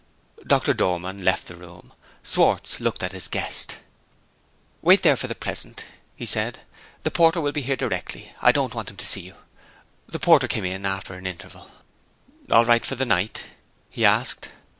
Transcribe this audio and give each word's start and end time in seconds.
Doctor 0.47 0.73
Dormann 0.73 1.23
left 1.23 1.45
the 1.45 1.53
room. 1.55 1.93
Schwartz 2.23 2.79
looked 2.79 3.03
in 3.03 3.05
at 3.05 3.11
his 3.11 3.27
guest. 3.27 3.75
"Wait 4.81 5.03
there 5.03 5.15
for 5.15 5.27
the 5.27 5.35
present," 5.35 5.85
he 6.15 6.25
said. 6.25 6.57
"The 7.03 7.11
porter 7.11 7.39
will 7.39 7.51
be 7.51 7.61
here 7.61 7.75
directly: 7.75 8.33
I 8.41 8.51
don't 8.51 8.73
want 8.73 8.89
him 8.89 8.97
to 8.97 9.05
see 9.05 9.21
you." 9.21 9.35
The 10.09 10.17
porter 10.17 10.47
came 10.47 10.65
in 10.65 10.87
after 10.87 11.13
an 11.13 11.27
interval. 11.27 11.69
"All 12.49 12.65
right 12.65 12.83
for 12.83 12.95
the 12.95 13.05
night?" 13.05 13.43
he 13.91 14.03
asked. 14.03 14.49